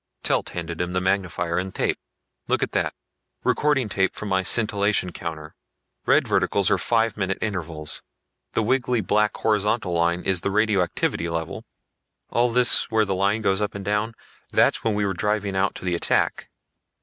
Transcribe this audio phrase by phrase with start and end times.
[0.23, 1.99] Telt handed him the magnifier and tape.
[2.47, 2.95] "Look at that
[3.43, 5.53] recording tape from my scintillation counter.
[6.07, 8.01] Red verticals are five minute intervals,
[8.53, 11.65] the wiggly black horizontal line is the radioactivity level.
[12.31, 14.15] All this where the line goes up and down,
[14.51, 16.49] that's when we were driving out to the attack.